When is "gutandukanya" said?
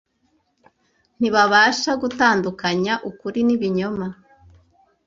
2.01-2.93